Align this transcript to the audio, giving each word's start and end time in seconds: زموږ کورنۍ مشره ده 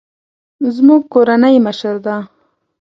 زموږ 0.75 1.01
کورنۍ 1.13 1.55
مشره 1.65 1.99
ده 2.05 2.15